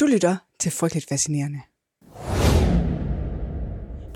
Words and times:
Du 0.00 0.06
lytter 0.06 0.36
til 0.58 0.72
Frygteligt 0.72 1.08
Fascinerende. 1.08 1.60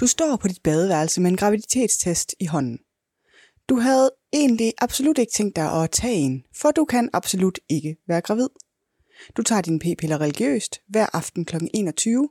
Du 0.00 0.06
står 0.06 0.36
på 0.36 0.48
dit 0.48 0.62
badeværelse 0.62 1.20
med 1.20 1.30
en 1.30 1.36
graviditetstest 1.36 2.34
i 2.40 2.46
hånden. 2.46 2.78
Du 3.68 3.76
havde 3.76 4.10
egentlig 4.32 4.72
absolut 4.78 5.18
ikke 5.18 5.32
tænkt 5.32 5.56
dig 5.56 5.82
at 5.82 5.90
tage 5.90 6.14
en, 6.14 6.44
for 6.56 6.70
du 6.70 6.84
kan 6.84 7.10
absolut 7.12 7.58
ikke 7.68 7.96
være 8.08 8.20
gravid. 8.20 8.48
Du 9.36 9.42
tager 9.42 9.62
dine 9.62 9.78
p-piller 9.78 10.20
religiøst 10.20 10.80
hver 10.88 11.06
aften 11.12 11.44
kl. 11.44 11.56
21, 11.74 12.28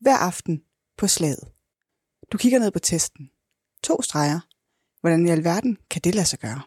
hver 0.00 0.16
aften 0.16 0.62
på 0.98 1.06
slaget. 1.06 1.48
Du 2.32 2.38
kigger 2.38 2.58
ned 2.58 2.70
på 2.70 2.78
testen. 2.78 3.30
To 3.82 4.02
streger. 4.02 4.40
Hvordan 5.00 5.26
i 5.26 5.30
alverden 5.30 5.78
kan 5.90 6.00
det 6.04 6.14
lade 6.14 6.26
sig 6.26 6.38
gøre? 6.38 6.62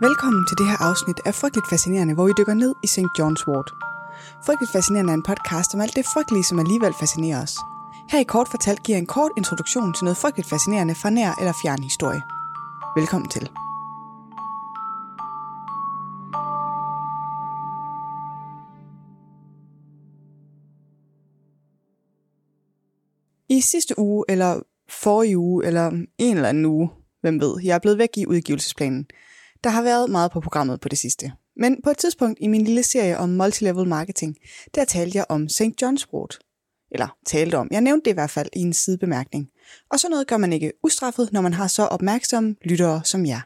Velkommen 0.00 0.46
til 0.46 0.58
det 0.58 0.66
her 0.66 0.76
afsnit 0.88 1.20
af 1.24 1.34
Frygteligt 1.34 1.68
Fascinerende, 1.68 2.14
hvor 2.14 2.26
vi 2.26 2.32
dykker 2.38 2.54
ned 2.54 2.74
i 2.82 2.86
St. 2.86 3.14
John's 3.18 3.44
Wort. 3.48 3.70
Frygteligt 4.46 4.72
Fascinerende 4.72 5.10
er 5.10 5.14
en 5.14 5.22
podcast 5.22 5.74
om 5.74 5.80
alt 5.80 5.96
det 5.96 6.06
frygtelige, 6.14 6.44
som 6.44 6.58
alligevel 6.58 6.94
fascinerer 7.00 7.42
os. 7.42 7.54
Her 8.10 8.20
i 8.20 8.24
kort 8.24 8.48
fortalt 8.48 8.82
giver 8.82 8.98
en 8.98 9.06
kort 9.06 9.30
introduktion 9.36 9.94
til 9.94 10.04
noget 10.04 10.16
frygteligt 10.16 10.48
fascinerende 10.48 10.94
fra 10.94 11.10
nær 11.10 11.32
eller 11.40 11.52
fjern 11.62 11.82
historie. 11.82 12.22
Velkommen 12.96 13.28
til. 13.28 13.50
I 23.48 23.60
sidste 23.60 23.98
uge, 23.98 24.24
eller 24.28 24.60
forrige 24.88 25.38
uge, 25.38 25.66
eller 25.66 25.86
en 26.18 26.36
eller 26.36 26.48
anden 26.48 26.64
uge, 26.64 26.90
hvem 27.20 27.40
ved, 27.40 27.54
jeg 27.64 27.74
er 27.74 27.78
blevet 27.78 27.98
væk 27.98 28.10
i 28.16 28.26
udgivelsesplanen. 28.26 29.06
Der 29.64 29.70
har 29.70 29.82
været 29.82 30.10
meget 30.10 30.30
på 30.30 30.40
programmet 30.40 30.80
på 30.80 30.88
det 30.88 30.98
sidste. 30.98 31.32
Men 31.56 31.82
på 31.84 31.90
et 31.90 31.98
tidspunkt 31.98 32.38
i 32.40 32.46
min 32.46 32.64
lille 32.64 32.82
serie 32.82 33.18
om 33.18 33.28
multilevel 33.28 33.88
marketing, 33.88 34.36
der 34.74 34.84
talte 34.84 35.18
jeg 35.18 35.26
om 35.28 35.48
St. 35.48 35.82
John's 35.82 36.12
Wort. 36.12 36.38
Eller 36.90 37.16
talte 37.26 37.56
om. 37.56 37.68
Jeg 37.70 37.80
nævnte 37.80 38.04
det 38.04 38.10
i 38.10 38.14
hvert 38.14 38.30
fald 38.30 38.48
i 38.52 38.60
en 38.60 38.72
sidebemærkning. 38.72 39.48
Og 39.90 40.00
så 40.00 40.08
noget 40.08 40.26
gør 40.26 40.36
man 40.36 40.52
ikke 40.52 40.72
ustraffet, 40.82 41.32
når 41.32 41.40
man 41.40 41.52
har 41.52 41.66
så 41.66 41.82
opmærksomme 41.82 42.56
lyttere 42.64 43.04
som 43.04 43.26
jer. 43.26 43.40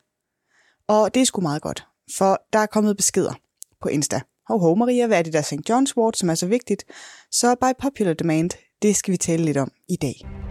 Og 0.89 1.14
det 1.14 1.20
er 1.20 1.24
sgu 1.24 1.41
meget 1.41 1.62
godt, 1.62 1.86
for 2.16 2.42
der 2.52 2.58
er 2.58 2.66
kommet 2.66 2.96
beskeder 2.96 3.34
på 3.83 3.89
Insta. 3.89 4.20
Hov, 4.48 4.61
hov 4.61 4.78
Maria, 4.78 5.06
hvad 5.06 5.19
er 5.19 5.22
det 5.22 5.33
der 5.33 5.42
St. 5.42 5.70
John's 5.70 5.96
Wort, 5.96 6.16
som 6.16 6.30
er 6.30 6.34
så 6.34 6.46
vigtigt? 6.46 6.84
Så 7.30 7.55
by 7.55 7.83
popular 7.83 8.12
demand, 8.14 8.50
det 8.83 8.96
skal 8.96 9.12
vi 9.12 9.16
tale 9.16 9.44
lidt 9.44 9.56
om 9.56 9.70
i 9.89 9.96
dag. 9.96 10.47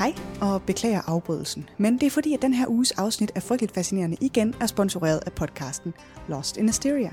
Hej, 0.00 0.14
og 0.40 0.62
beklager 0.62 1.00
afbrydelsen, 1.06 1.68
men 1.78 1.98
det 1.98 2.06
er 2.06 2.10
fordi, 2.10 2.34
at 2.34 2.42
den 2.42 2.54
her 2.54 2.66
uges 2.68 2.90
afsnit 2.90 3.32
af 3.34 3.42
Frygteligt 3.42 3.74
Fascinerende 3.74 4.16
igen 4.20 4.54
er 4.60 4.66
sponsoreret 4.66 5.20
af 5.26 5.32
podcasten 5.32 5.94
Lost 6.28 6.56
in 6.56 6.68
Asteria. 6.68 7.10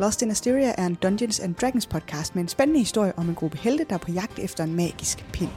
Lost 0.00 0.22
in 0.22 0.30
Asteria 0.30 0.74
er 0.78 0.86
en 0.86 0.94
Dungeons 0.94 1.40
and 1.40 1.54
Dragons 1.54 1.86
podcast 1.86 2.34
med 2.34 2.42
en 2.42 2.48
spændende 2.48 2.80
historie 2.80 3.18
om 3.18 3.28
en 3.28 3.34
gruppe 3.34 3.58
helte, 3.58 3.86
der 3.88 3.94
er 3.94 3.98
på 3.98 4.10
jagt 4.10 4.38
efter 4.38 4.64
en 4.64 4.74
magisk 4.74 5.26
pind. 5.32 5.50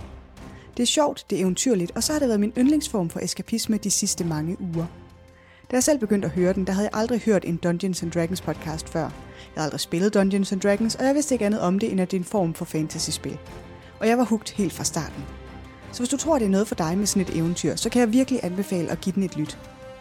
Det 0.78 0.84
er 0.84 0.88
sjovt, 0.88 1.26
det 1.30 1.38
er 1.38 1.42
eventyrligt, 1.42 1.92
og 1.96 2.04
så 2.04 2.14
har 2.14 2.20
det 2.20 2.28
været 2.28 2.40
min 2.40 2.54
yndlingsform 2.58 3.10
for 3.10 3.20
eskapisme 3.20 3.78
de 3.78 3.92
sidste 3.92 4.24
mange 4.24 4.62
uger. 4.62 4.86
Da 5.72 5.76
jeg 5.76 5.84
selv 5.84 6.00
begyndte 6.00 6.26
at 6.26 6.32
høre 6.32 6.54
den, 6.54 6.68
der 6.68 6.74
havde 6.74 6.90
jeg 6.94 7.00
aldrig 7.00 7.20
hørt 7.20 7.46
en 7.46 7.58
Dungeons 7.58 8.04
and 8.04 8.12
Dragons 8.12 8.42
podcast 8.42 8.90
før. 8.90 9.02
Jeg 9.02 9.12
havde 9.54 9.66
aldrig 9.66 9.80
spillet 9.80 10.14
Dungeons 10.14 10.52
and 10.52 10.62
Dragons, 10.62 10.96
og 10.96 11.06
jeg 11.06 11.16
vidste 11.16 11.36
ikke 11.36 11.46
andet 11.46 11.62
om 11.62 11.80
det, 11.80 11.92
end 11.92 12.02
at 12.02 12.12
det 12.12 12.18
er 12.18 12.22
en 12.22 12.26
form 12.26 12.54
for 12.54 12.66
fantasyspil. 12.66 13.38
Og 14.00 14.08
jeg 14.08 14.18
var 14.18 14.24
hugt 14.24 14.50
helt 14.50 14.74
fra 14.74 14.84
starten. 14.84 15.24
Så 15.92 16.00
hvis 16.00 16.10
du 16.10 16.18
tror, 16.18 16.40
det 16.40 16.46
er 16.46 16.50
noget 16.50 16.68
for 16.68 16.76
dig 16.76 16.98
med 16.98 17.06
sådan 17.06 17.22
et 17.22 17.38
eventyr, 17.38 17.76
så 17.76 17.90
kan 17.90 18.00
jeg 18.00 18.14
virkelig 18.14 18.40
anbefale 18.44 18.92
at 18.92 19.02
give 19.02 19.16
den 19.16 19.24
et 19.24 19.38
lyt. 19.38 19.58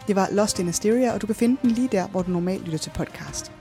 Det 0.07 0.15
var 0.15 0.29
Lost 0.31 0.59
in 0.59 0.69
Asteria, 0.69 1.13
og 1.13 1.21
du 1.21 1.25
kan 1.25 1.35
finde 1.35 1.57
den 1.61 1.71
lige 1.71 1.87
der, 1.91 2.07
hvor 2.07 2.21
du 2.21 2.31
normalt 2.31 2.63
lytter 2.63 2.77
til 2.77 2.89
podcast. 2.89 3.51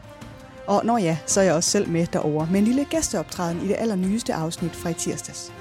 Og 0.67 0.85
når 0.85 0.99
ja, 0.99 1.19
så 1.27 1.41
er 1.41 1.45
jeg 1.45 1.55
også 1.55 1.71
selv 1.71 1.89
med 1.89 2.07
derover 2.07 2.47
med 2.51 2.59
en 2.59 2.65
lille 2.65 2.85
gæsteoptræden 2.85 3.65
i 3.65 3.69
det 3.69 3.77
allernyeste 3.79 4.35
afsnit 4.35 4.77
fra 4.77 4.91
i 4.91 4.95
tirsdags. 4.95 5.53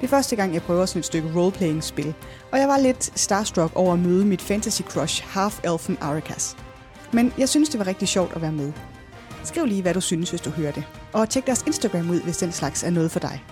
Det 0.00 0.04
er 0.04 0.08
første 0.08 0.36
gang, 0.36 0.54
jeg 0.54 0.62
prøver 0.62 0.86
sådan 0.86 1.00
et 1.00 1.06
stykke 1.06 1.32
roleplaying-spil, 1.36 2.14
og 2.52 2.58
jeg 2.58 2.68
var 2.68 2.78
lidt 2.78 3.20
starstruck 3.20 3.72
over 3.74 3.92
at 3.92 3.98
møde 3.98 4.24
mit 4.24 4.42
fantasy 4.42 4.82
crush 4.82 5.24
half-elfen 5.24 5.96
Arakas. 6.00 6.56
Men 7.12 7.32
jeg 7.38 7.48
synes, 7.48 7.68
det 7.68 7.78
var 7.78 7.86
rigtig 7.86 8.08
sjovt 8.08 8.32
at 8.34 8.42
være 8.42 8.52
med. 8.52 8.72
Skriv 9.44 9.64
lige, 9.64 9.82
hvad 9.82 9.94
du 9.94 10.00
synes, 10.00 10.30
hvis 10.30 10.40
du 10.40 10.50
hører 10.50 10.72
det. 10.72 10.84
Og 11.12 11.30
tjek 11.30 11.46
deres 11.46 11.64
Instagram 11.66 12.10
ud, 12.10 12.20
hvis 12.20 12.36
den 12.36 12.52
slags 12.52 12.82
er 12.82 12.90
noget 12.90 13.10
for 13.10 13.20
dig. 13.20 13.44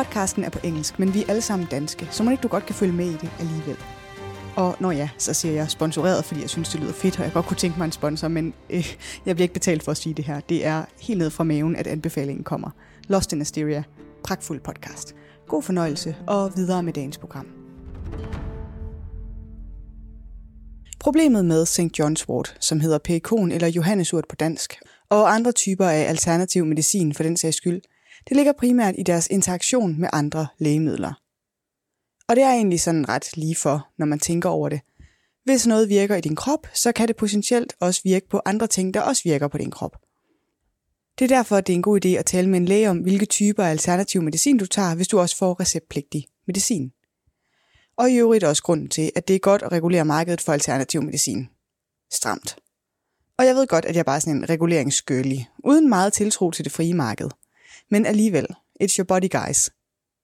Podcasten 0.00 0.44
er 0.44 0.50
på 0.50 0.58
engelsk, 0.64 0.98
men 0.98 1.14
vi 1.14 1.22
er 1.22 1.26
alle 1.28 1.42
sammen 1.42 1.68
danske, 1.70 2.08
så 2.10 2.22
må 2.22 2.30
ikke 2.30 2.40
du 2.40 2.48
godt 2.48 2.66
kan 2.66 2.74
følge 2.74 2.92
med 2.92 3.06
i 3.06 3.12
det 3.12 3.30
alligevel. 3.40 3.76
Og 4.56 4.76
når 4.80 4.90
ja, 4.90 5.08
så 5.18 5.34
siger 5.34 5.54
jeg 5.54 5.70
sponsoreret, 5.70 6.24
fordi 6.24 6.40
jeg 6.40 6.50
synes, 6.50 6.68
det 6.68 6.80
lyder 6.80 6.92
fedt, 6.92 7.18
og 7.18 7.24
jeg 7.24 7.32
godt 7.32 7.46
kunne 7.46 7.56
tænke 7.56 7.78
mig 7.78 7.84
en 7.84 7.92
sponsor, 7.92 8.28
men 8.28 8.54
øh, 8.70 8.96
jeg 9.26 9.36
bliver 9.36 9.44
ikke 9.44 9.54
betalt 9.54 9.82
for 9.82 9.90
at 9.90 9.96
sige 9.96 10.14
det 10.14 10.24
her. 10.24 10.40
Det 10.40 10.66
er 10.66 10.84
helt 11.00 11.18
ned 11.18 11.30
fra 11.30 11.44
maven, 11.44 11.76
at 11.76 11.86
anbefalingen 11.86 12.44
kommer. 12.44 12.70
Lost 13.08 13.32
in 13.32 13.40
Asteria. 13.40 13.82
Pragtfuld 14.24 14.60
podcast. 14.60 15.14
God 15.48 15.62
fornøjelse, 15.62 16.16
og 16.26 16.52
videre 16.56 16.82
med 16.82 16.92
dagens 16.92 17.18
program. 17.18 17.46
Problemet 21.00 21.44
med 21.44 21.66
St. 21.66 22.00
John's 22.00 22.28
Wort, 22.28 22.56
som 22.60 22.80
hedder 22.80 22.98
perikon 22.98 23.52
eller 23.52 23.68
Johannesurt 23.68 24.24
på 24.28 24.36
dansk, 24.36 24.74
og 25.08 25.34
andre 25.34 25.52
typer 25.52 25.86
af 25.86 26.08
alternativ 26.08 26.66
medicin 26.66 27.14
for 27.14 27.22
den 27.22 27.36
sags 27.36 27.56
skyld, 27.56 27.80
det 28.28 28.36
ligger 28.36 28.52
primært 28.52 28.94
i 28.98 29.02
deres 29.02 29.26
interaktion 29.30 30.00
med 30.00 30.08
andre 30.12 30.46
lægemidler. 30.58 31.12
Og 32.28 32.36
det 32.36 32.44
er 32.44 32.50
egentlig 32.50 32.80
sådan 32.80 33.08
ret 33.08 33.36
lige 33.36 33.56
for, 33.56 33.88
når 33.98 34.06
man 34.06 34.18
tænker 34.18 34.48
over 34.48 34.68
det. 34.68 34.80
Hvis 35.44 35.66
noget 35.66 35.88
virker 35.88 36.16
i 36.16 36.20
din 36.20 36.36
krop, 36.36 36.66
så 36.74 36.92
kan 36.92 37.08
det 37.08 37.16
potentielt 37.16 37.74
også 37.80 38.00
virke 38.04 38.28
på 38.28 38.40
andre 38.44 38.66
ting, 38.66 38.94
der 38.94 39.00
også 39.00 39.22
virker 39.24 39.48
på 39.48 39.58
din 39.58 39.70
krop. 39.70 39.96
Det 41.18 41.24
er 41.24 41.36
derfor, 41.36 41.56
at 41.56 41.66
det 41.66 41.72
er 41.72 41.76
en 41.76 41.82
god 41.82 42.04
idé 42.04 42.08
at 42.08 42.26
tale 42.26 42.48
med 42.48 42.58
en 42.58 42.64
læge 42.64 42.90
om, 42.90 42.98
hvilke 42.98 43.26
typer 43.26 43.64
af 43.64 43.70
alternativ 43.70 44.22
medicin 44.22 44.58
du 44.58 44.66
tager, 44.66 44.94
hvis 44.94 45.08
du 45.08 45.18
også 45.18 45.36
får 45.36 45.60
receptpligtig 45.60 46.26
medicin. 46.46 46.92
Og 47.96 48.10
i 48.10 48.16
øvrigt 48.16 48.44
også 48.44 48.62
grunden 48.62 48.88
til, 48.88 49.12
at 49.16 49.28
det 49.28 49.36
er 49.36 49.40
godt 49.40 49.62
at 49.62 49.72
regulere 49.72 50.04
markedet 50.04 50.40
for 50.40 50.52
alternativ 50.52 51.02
medicin. 51.02 51.48
Stramt. 52.12 52.56
Og 53.38 53.46
jeg 53.46 53.54
ved 53.54 53.66
godt, 53.66 53.84
at 53.84 53.96
jeg 53.96 54.04
bare 54.04 54.16
er 54.16 54.20
sådan 54.20 54.36
en 54.36 54.48
reguleringsskølig, 54.48 55.48
uden 55.64 55.88
meget 55.88 56.12
tiltro 56.12 56.50
til 56.50 56.64
det 56.64 56.72
frie 56.72 56.94
marked. 56.94 57.28
Men 57.90 58.06
alligevel, 58.06 58.46
it's 58.82 58.96
your 58.98 59.04
body 59.04 59.28
guys. 59.28 59.70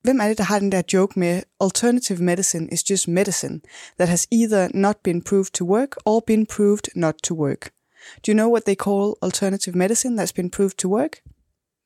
Hvem 0.03 0.21
er 0.21 0.29
det, 0.29 0.39
der 0.39 0.45
har 0.45 0.59
den 0.59 0.73
der 0.73 0.83
joke 0.93 1.19
med, 1.19 1.43
alternative 1.61 2.19
medicine 2.19 2.69
is 2.73 2.91
just 2.91 3.09
medicine 3.09 3.61
that 3.99 4.09
has 4.09 4.27
either 4.33 4.69
not 4.75 4.97
been 5.05 5.23
proved 5.23 5.53
to 5.53 5.65
work 5.65 5.97
or 6.05 6.21
been 6.27 6.47
proved 6.47 6.89
not 6.95 7.15
to 7.23 7.35
work? 7.35 7.71
Do 8.27 8.33
you 8.33 8.35
know 8.35 8.51
what 8.51 8.63
they 8.65 8.75
call 8.75 9.15
alternative 9.23 9.79
medicine 9.79 10.23
that's 10.23 10.35
been 10.35 10.51
proved 10.51 10.77
to 10.79 10.89
work? 10.89 11.13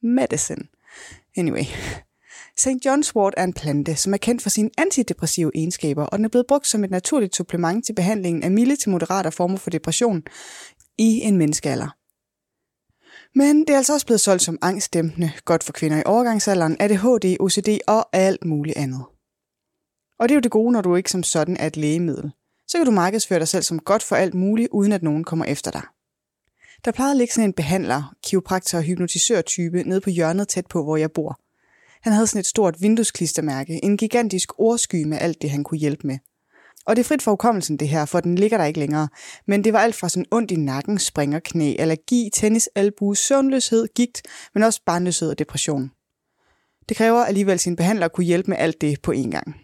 Medicine. 0.02 0.68
Anyway. 1.36 1.64
St. 2.56 2.86
John's 2.86 3.14
wort 3.16 3.34
er 3.36 3.44
en 3.44 3.52
plante, 3.52 3.96
som 3.96 4.14
er 4.14 4.16
kendt 4.16 4.42
for 4.42 4.50
sine 4.50 4.70
antidepressive 4.78 5.50
egenskaber, 5.54 6.04
og 6.04 6.18
den 6.18 6.24
er 6.24 6.28
blevet 6.28 6.46
brugt 6.46 6.66
som 6.66 6.84
et 6.84 6.90
naturligt 6.90 7.36
supplement 7.36 7.86
til 7.86 7.92
behandlingen 7.92 8.42
af 8.42 8.50
milde 8.50 8.76
til 8.76 8.90
moderate 8.90 9.30
former 9.30 9.56
for 9.56 9.70
depression 9.70 10.22
i 10.98 11.20
en 11.20 11.36
menneskealder. 11.36 11.99
Men 13.34 13.60
det 13.60 13.70
er 13.70 13.76
altså 13.76 13.92
også 13.92 14.06
blevet 14.06 14.20
solgt 14.20 14.42
som 14.42 14.58
angstdæmpende, 14.62 15.32
godt 15.44 15.64
for 15.64 15.72
kvinder 15.72 15.98
i 15.98 16.02
overgangsalderen, 16.06 16.76
ADHD, 16.80 17.36
OCD 17.40 17.68
og 17.86 18.08
alt 18.12 18.44
muligt 18.44 18.76
andet. 18.76 19.04
Og 20.18 20.28
det 20.28 20.34
er 20.34 20.36
jo 20.36 20.40
det 20.40 20.50
gode, 20.50 20.72
når 20.72 20.80
du 20.80 20.96
ikke 20.96 21.10
som 21.10 21.22
sådan 21.22 21.56
er 21.56 21.66
et 21.66 21.76
lægemiddel. 21.76 22.30
Så 22.68 22.78
kan 22.78 22.86
du 22.86 22.92
markedsføre 22.92 23.38
dig 23.38 23.48
selv 23.48 23.62
som 23.62 23.78
godt 23.78 24.02
for 24.02 24.16
alt 24.16 24.34
muligt, 24.34 24.68
uden 24.72 24.92
at 24.92 25.02
nogen 25.02 25.24
kommer 25.24 25.44
efter 25.44 25.70
dig. 25.70 25.82
Der 26.84 26.92
plejede 26.92 27.10
at 27.10 27.16
ligge 27.16 27.34
sådan 27.34 27.48
en 27.48 27.52
behandler, 27.52 28.14
kiropraktor 28.24 28.78
og 28.78 28.84
hypnotisør-type 28.84 29.82
nede 29.82 30.00
på 30.00 30.10
hjørnet 30.10 30.48
tæt 30.48 30.66
på, 30.66 30.82
hvor 30.82 30.96
jeg 30.96 31.12
bor. 31.12 31.40
Han 32.02 32.12
havde 32.12 32.26
sådan 32.26 32.40
et 32.40 32.46
stort 32.46 32.82
vinduesklistermærke, 32.82 33.84
en 33.84 33.96
gigantisk 33.96 34.52
ordsky 34.58 35.04
med 35.04 35.18
alt 35.20 35.42
det, 35.42 35.50
han 35.50 35.64
kunne 35.64 35.78
hjælpe 35.78 36.06
med. 36.06 36.18
Og 36.86 36.96
det 36.96 37.02
er 37.02 37.04
frit 37.04 37.22
for 37.22 37.30
hukommelsen 37.30 37.76
det 37.76 37.88
her, 37.88 38.04
for 38.04 38.20
den 38.20 38.34
ligger 38.34 38.58
der 38.58 38.64
ikke 38.64 38.80
længere. 38.80 39.08
Men 39.46 39.64
det 39.64 39.72
var 39.72 39.78
alt 39.78 39.94
fra 39.94 40.08
sådan 40.08 40.26
ondt 40.30 40.50
i 40.50 40.56
nakken, 40.56 40.98
springerknæ, 40.98 41.74
allergi, 41.78 42.30
tennis, 42.32 42.68
albu, 42.74 43.14
søvnløshed, 43.14 43.88
gigt, 43.94 44.22
men 44.54 44.62
også 44.62 44.80
barnløshed 44.86 45.30
og 45.30 45.38
depression. 45.38 45.90
Det 46.88 46.96
kræver 46.96 47.24
alligevel 47.24 47.58
sin 47.58 47.76
behandler 47.76 48.06
at 48.06 48.12
kunne 48.12 48.24
hjælpe 48.24 48.50
med 48.50 48.58
alt 48.58 48.80
det 48.80 49.02
på 49.02 49.12
én 49.12 49.30
gang. 49.30 49.54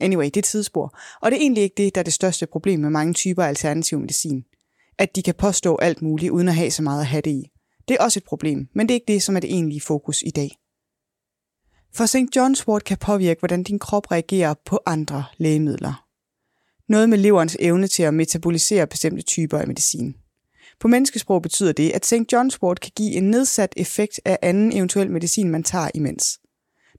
Anyway, 0.00 0.24
det 0.24 0.36
er 0.36 0.42
tidsspor. 0.42 0.98
Og 1.20 1.30
det 1.30 1.36
er 1.36 1.40
egentlig 1.40 1.62
ikke 1.62 1.74
det, 1.76 1.94
der 1.94 2.00
er 2.00 2.04
det 2.04 2.12
største 2.12 2.46
problem 2.46 2.80
med 2.80 2.90
mange 2.90 3.14
typer 3.14 3.42
af 3.42 3.48
alternativ 3.48 3.98
medicin. 3.98 4.44
At 4.98 5.16
de 5.16 5.22
kan 5.22 5.34
påstå 5.34 5.76
alt 5.76 6.02
muligt, 6.02 6.30
uden 6.30 6.48
at 6.48 6.54
have 6.54 6.70
så 6.70 6.82
meget 6.82 7.00
at 7.00 7.06
have 7.06 7.22
det 7.22 7.30
i. 7.30 7.50
Det 7.88 7.96
er 8.00 8.04
også 8.04 8.18
et 8.18 8.24
problem, 8.24 8.68
men 8.74 8.88
det 8.88 8.94
er 8.94 8.96
ikke 8.96 9.12
det, 9.12 9.22
som 9.22 9.36
er 9.36 9.40
det 9.40 9.52
egentlige 9.52 9.80
fokus 9.80 10.22
i 10.26 10.30
dag. 10.30 10.50
For 11.94 12.06
St. 12.06 12.36
John's 12.36 12.68
Wort 12.68 12.84
kan 12.84 12.98
påvirke, 12.98 13.38
hvordan 13.38 13.62
din 13.62 13.78
krop 13.78 14.10
reagerer 14.12 14.54
på 14.64 14.80
andre 14.86 15.24
lægemidler. 15.36 16.01
Noget 16.92 17.08
med 17.08 17.18
leverens 17.18 17.56
evne 17.60 17.86
til 17.86 18.02
at 18.02 18.14
metabolisere 18.14 18.86
bestemte 18.86 19.22
typer 19.22 19.58
af 19.58 19.66
medicin. 19.66 20.14
På 20.80 20.88
menneskesprog 20.88 21.42
betyder 21.42 21.72
det, 21.72 21.90
at 21.90 22.06
St. 22.06 22.32
John's 22.34 22.58
Wort 22.62 22.80
kan 22.80 22.92
give 22.96 23.12
en 23.12 23.30
nedsat 23.30 23.74
effekt 23.76 24.20
af 24.24 24.38
anden 24.42 24.72
eventuel 24.76 25.10
medicin, 25.10 25.50
man 25.50 25.62
tager 25.62 25.88
imens. 25.94 26.40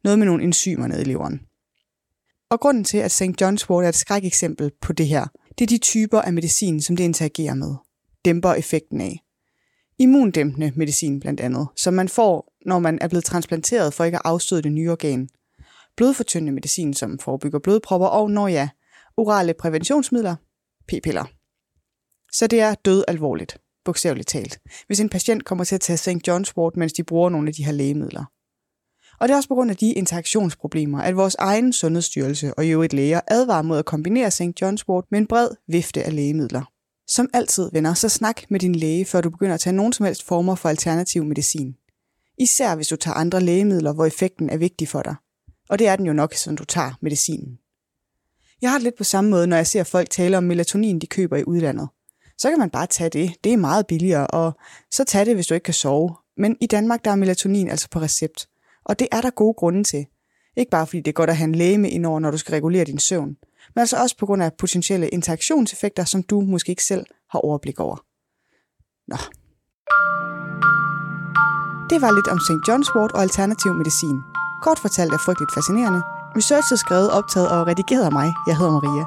Noget 0.04 0.20
med 0.20 0.26
nogle 0.26 0.44
enzymer 0.44 0.88
nede 0.88 1.02
i 1.02 1.06
leveren. 1.06 1.42
Og 2.50 2.60
grunden 2.60 2.84
til, 2.84 2.98
at 2.98 3.12
St. 3.12 3.42
John's 3.42 3.70
Wort 3.70 3.86
er 3.86 3.90
et 3.90 3.96
skrækeksempel 3.96 4.72
på 4.82 4.94
det 4.94 5.08
her, 5.08 5.28
det 5.60 5.66
er 5.66 5.68
de 5.68 5.78
typer 5.78 6.22
af 6.22 6.34
medicin, 6.34 6.82
som 6.82 6.96
det 6.96 7.04
interagerer 7.04 7.54
med. 7.54 7.76
dæmper 8.26 8.54
effekten 8.54 9.02
af. 9.02 9.20
Immundæmpende 10.00 10.72
medicin 10.76 11.20
blandt 11.20 11.40
andet, 11.40 11.68
som 11.76 11.94
man 11.94 12.10
får, 12.10 12.54
når 12.66 12.80
man 12.80 12.98
er 13.02 13.08
blevet 13.08 13.26
transplanteret 13.26 13.94
for 13.94 14.04
ikke 14.04 14.18
at 14.18 14.26
afstøde 14.26 14.62
det 14.62 14.72
nye 14.72 14.92
organ. 14.92 15.30
Blodfortyndende 15.98 16.52
medicin, 16.52 16.94
som 16.94 17.20
forebygger 17.20 17.60
blodpropper, 17.60 18.08
og 18.08 18.32
når 18.32 18.48
ja, 18.48 18.70
orale 19.18 19.54
præventionsmidler, 19.54 20.36
p-piller. 20.88 21.26
Så 22.32 22.48
det 22.48 22.62
er 22.62 22.76
død 22.76 23.04
alvorligt, 23.08 23.58
bogstaveligt 23.86 24.28
talt, 24.28 24.60
hvis 24.88 25.00
en 25.00 25.10
patient 25.10 25.46
kommer 25.46 25.64
til 25.64 25.76
at 25.76 25.82
tage 25.82 25.98
St. 25.98 26.28
John's 26.28 26.54
Wort, 26.58 26.78
mens 26.78 26.94
de 26.94 27.04
bruger 27.04 27.30
nogle 27.30 27.48
af 27.48 27.54
de 27.54 27.66
her 27.66 27.72
lægemidler. 27.72 28.26
Og 29.20 29.28
det 29.28 29.34
er 29.34 29.38
også 29.38 29.50
på 29.50 29.56
grund 29.56 29.72
af 29.72 29.78
de 29.78 29.94
interaktionsproblemer, 29.94 31.02
at 31.02 31.16
vores 31.16 31.36
egen 31.36 31.74
sundhedsstyrelse 31.74 32.54
og 32.54 32.66
i 32.66 32.70
øvrigt 32.70 32.94
læger 32.94 33.22
advarer 33.28 33.62
mod 33.62 33.78
at 33.78 33.86
kombinere 33.86 34.32
St. 34.32 34.42
John's 34.42 34.88
Wort 34.90 35.06
med 35.12 35.20
en 35.20 35.28
bred 35.28 35.50
vifte 35.68 36.04
af 36.04 36.16
lægemidler. 36.16 36.64
Som 37.08 37.30
altid, 37.34 37.70
venner, 37.74 37.94
så 37.94 38.10
snak 38.10 38.52
med 38.52 38.60
din 38.60 38.76
læge, 38.76 39.06
før 39.06 39.22
du 39.22 39.30
begynder 39.30 39.54
at 39.54 39.60
tage 39.60 39.76
nogen 39.76 39.94
som 39.94 40.06
helst 40.06 40.24
former 40.24 40.56
for 40.56 40.70
alternativ 40.70 41.26
medicin. 41.26 41.76
Især 42.40 42.76
hvis 42.76 42.88
du 42.88 42.96
tager 42.96 43.16
andre 43.16 43.42
lægemidler, 43.42 43.94
hvor 43.94 44.06
effekten 44.06 44.50
er 44.50 44.58
vigtig 44.58 44.88
for 44.88 45.02
dig. 45.02 45.16
Og 45.70 45.80
det 45.80 45.88
er 45.88 45.96
den 45.96 46.06
jo 46.06 46.14
nok, 46.14 46.34
som 46.34 46.58
du 46.58 46.66
tager 46.66 46.92
medicinen. 47.02 47.58
Jeg 48.64 48.72
har 48.72 48.78
det 48.78 48.84
lidt 48.84 48.98
på 48.98 49.04
samme 49.04 49.30
måde, 49.30 49.48
når 49.48 49.56
jeg 49.58 49.68
ser 49.68 49.84
folk 49.84 50.10
tale 50.10 50.38
om 50.38 50.44
melatonin, 50.44 51.00
de 51.00 51.08
køber 51.08 51.38
i 51.38 51.44
udlandet. 51.44 51.90
Så 52.38 52.50
kan 52.50 52.60
man 52.60 52.70
bare 52.70 52.88
tage 52.88 53.10
det. 53.10 53.34
Det 53.44 53.54
er 53.54 53.58
meget 53.58 53.88
billigere, 53.88 54.28
og 54.28 54.54
så 54.92 55.04
tag 55.04 55.26
det, 55.26 55.36
hvis 55.36 55.48
du 55.48 55.54
ikke 55.54 55.64
kan 55.64 55.74
sove. 55.74 56.16
Men 56.38 56.58
i 56.62 56.66
Danmark, 56.66 57.06
der 57.06 57.12
er 57.12 57.16
melatonin 57.16 57.70
altså 57.70 57.90
på 57.90 58.00
recept. 58.00 58.48
Og 58.86 59.00
det 59.00 59.08
er 59.12 59.22
der 59.22 59.30
gode 59.30 59.54
grunde 59.54 59.84
til. 59.84 60.06
Ikke 60.58 60.70
bare 60.70 60.88
fordi 60.88 61.00
det 61.00 61.08
er 61.08 61.14
godt 61.14 61.30
at 61.30 61.38
have 61.38 61.48
en 61.48 61.56
læge 61.56 61.78
med 61.78 61.90
indover, 61.90 62.20
når 62.20 62.32
du 62.32 62.38
skal 62.38 62.54
regulere 62.54 62.84
din 62.84 63.00
søvn, 63.00 63.38
men 63.76 63.80
altså 63.80 63.98
også 63.98 64.18
på 64.18 64.26
grund 64.26 64.44
af 64.44 64.54
potentielle 64.54 65.10
interaktionseffekter, 65.10 66.06
som 66.06 66.24
du 66.24 66.42
måske 66.42 66.70
ikke 66.70 66.84
selv 66.84 67.06
har 67.30 67.40
overblik 67.40 67.80
over. 67.80 67.98
Nå. 69.08 69.18
Det 71.90 72.02
var 72.02 72.12
lidt 72.12 72.28
om 72.28 72.40
St. 72.40 72.70
John's 72.70 72.96
Wort 72.96 73.12
og 73.12 73.22
alternativ 73.22 73.74
medicin. 73.74 74.18
Kort 74.64 74.80
fortalt 74.80 75.14
er 75.14 75.22
frygteligt 75.26 75.54
fascinerende. 75.54 76.02
Research 76.38 76.68
er 76.76 76.76
skrevet, 76.76 77.10
optaget 77.12 77.50
og 77.50 77.68
redigeret 77.68 78.06
af 78.10 78.12
mig. 78.12 78.34
Jeg 78.48 78.58
hedder 78.58 78.72
Maria. 78.72 79.06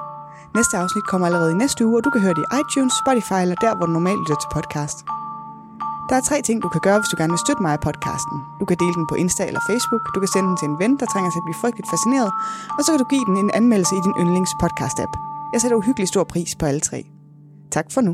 Næste 0.57 0.77
afsnit 0.83 1.07
kommer 1.11 1.27
allerede 1.27 1.53
i 1.53 1.61
næste 1.63 1.87
uge, 1.87 1.97
og 1.99 2.05
du 2.05 2.11
kan 2.11 2.21
høre 2.21 2.35
det 2.35 2.45
i 2.47 2.53
iTunes, 2.61 2.93
Spotify 3.03 3.39
eller 3.45 3.59
der, 3.65 3.73
hvor 3.77 3.87
du 3.87 3.93
normalt 3.93 4.21
lytter 4.21 4.41
til 4.43 4.51
podcast. 4.57 4.99
Der 6.09 6.17
er 6.17 6.21
tre 6.21 6.43
ting, 6.43 6.63
du 6.63 6.69
kan 6.69 6.81
gøre, 6.87 6.99
hvis 7.01 7.11
du 7.13 7.17
gerne 7.21 7.33
vil 7.35 7.45
støtte 7.47 7.63
mig 7.63 7.75
i 7.75 7.85
podcasten. 7.87 8.37
Du 8.61 8.65
kan 8.69 8.77
dele 8.83 8.95
den 8.99 9.07
på 9.11 9.15
Insta 9.23 9.43
eller 9.47 9.63
Facebook, 9.71 10.03
du 10.15 10.19
kan 10.21 10.31
sende 10.35 10.49
den 10.49 10.57
til 10.61 10.69
en 10.69 10.79
ven, 10.83 10.93
der 11.01 11.07
trænger 11.07 11.31
til 11.31 11.41
at 11.43 11.47
blive 11.49 11.61
frygteligt 11.63 11.91
fascineret, 11.95 12.31
og 12.77 12.81
så 12.85 12.89
kan 12.93 13.01
du 13.03 13.09
give 13.15 13.25
den 13.29 13.37
en 13.45 13.51
anmeldelse 13.61 13.95
i 13.97 14.03
din 14.07 14.15
yndlings 14.23 14.53
podcast-app. 14.63 15.13
Jeg 15.53 15.61
sætter 15.61 15.77
uhyggelig 15.77 16.09
stor 16.09 16.25
pris 16.25 16.51
på 16.61 16.67
alle 16.67 16.81
tre. 16.81 16.99
Tak 17.71 17.87
for 17.95 18.01
nu. 18.01 18.13